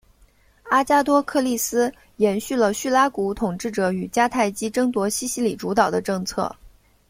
[0.71, 6.55] 阿加托克利斯延续了叙拉古统治者与迦太基争夺西西里主导的政策。